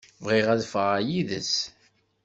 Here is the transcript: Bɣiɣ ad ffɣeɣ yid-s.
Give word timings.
Bɣiɣ 0.25 0.47
ad 0.53 0.61
ffɣeɣ 0.71 0.95
yid-s. 1.07 1.53